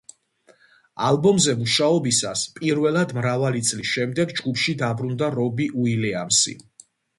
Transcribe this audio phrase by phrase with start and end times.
[1.09, 6.59] ალბომზე მუშაობისას, პირველად მრავალი წლის შემდეგ ჯგუფში დაბრუნდა რობი უილიამსი.